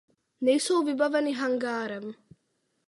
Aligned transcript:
Nejsou 0.41 0.83
vybaveny 0.83 1.31
hangárem. 1.33 2.13